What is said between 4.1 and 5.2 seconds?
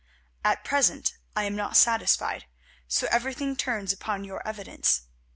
your evidence.